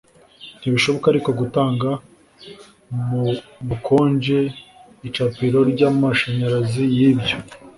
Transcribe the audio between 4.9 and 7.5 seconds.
icapiro ryamashanyarazi yibyo